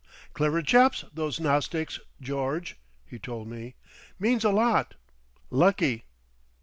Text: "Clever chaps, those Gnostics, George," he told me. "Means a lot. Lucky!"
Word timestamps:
"Clever 0.33 0.63
chaps, 0.63 1.05
those 1.13 1.39
Gnostics, 1.39 1.99
George," 2.19 2.75
he 3.05 3.19
told 3.19 3.47
me. 3.47 3.75
"Means 4.17 4.43
a 4.43 4.49
lot. 4.49 4.95
Lucky!" 5.51 6.05